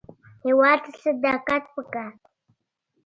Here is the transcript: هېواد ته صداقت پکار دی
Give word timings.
هېواد 0.45 0.79
ته 0.83 0.91
صداقت 1.03 1.63
پکار 1.75 2.11
دی 2.21 2.29